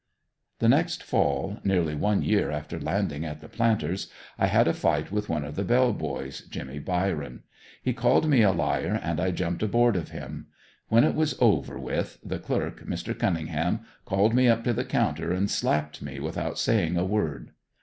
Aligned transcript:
The 0.57 0.67
next 0.67 1.03
fall, 1.03 1.59
nearly 1.63 1.93
one 1.93 2.23
year 2.23 2.49
after 2.49 2.79
landing 2.79 3.23
at 3.23 3.39
the 3.39 3.47
"Planters," 3.47 4.07
I 4.39 4.47
had 4.47 4.67
a 4.67 4.73
fight 4.73 5.11
with 5.11 5.29
one 5.29 5.43
of 5.45 5.55
the 5.55 5.63
bell 5.63 5.93
boys, 5.93 6.41
Jimmie 6.49 6.79
Byron. 6.79 7.43
He 7.83 7.93
called 7.93 8.27
me 8.27 8.41
a 8.41 8.49
liar 8.51 8.99
and 9.03 9.19
I 9.19 9.29
jumped 9.29 9.61
aboard 9.61 9.95
of 9.95 10.09
him. 10.09 10.47
When 10.87 11.03
it 11.03 11.13
was 11.13 11.37
over 11.39 11.77
with, 11.77 12.17
the 12.25 12.39
clerk, 12.39 12.83
Mr. 12.87 13.15
Cunningham, 13.15 13.81
called 14.05 14.33
me 14.33 14.47
up 14.47 14.63
to 14.63 14.73
the 14.73 14.85
counter 14.85 15.31
and 15.33 15.51
slapped 15.51 16.01
me 16.01 16.19
without 16.19 16.57
saying 16.57 16.97
a 16.97 17.05
word. 17.05 17.51